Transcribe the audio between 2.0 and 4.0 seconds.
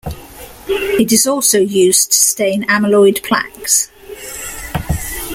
to stain amyloid plaques.